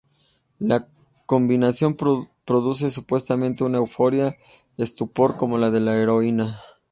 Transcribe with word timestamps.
La 0.57 0.87
combinación 1.27 1.95
produce 1.95 2.89
supuestamente 2.89 3.63
una 3.65 3.77
euforia 3.77 4.35
y 4.75 4.81
estupor 4.81 5.37
como 5.37 5.59
la 5.59 5.69
de 5.69 5.79
la 5.79 5.95
heroína. 5.95 6.57